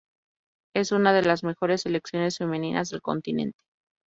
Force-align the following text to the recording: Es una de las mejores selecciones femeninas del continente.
Es 0.73 0.91
una 0.91 1.13
de 1.13 1.21
las 1.21 1.43
mejores 1.43 1.81
selecciones 1.81 2.39
femeninas 2.39 2.89
del 2.89 3.03
continente. 3.03 3.59